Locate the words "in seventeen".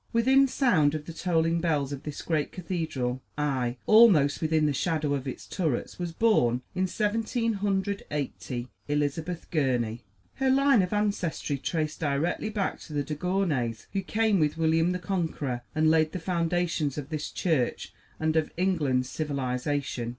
6.73-7.53